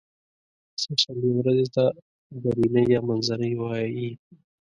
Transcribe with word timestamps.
سې 0.81 0.91
شنبې 1.01 1.31
ورځې 1.35 1.65
ته 1.75 1.83
درینۍ 2.43 2.85
یا 2.93 3.01
منځنۍ 3.07 3.53
وایی 3.61 4.07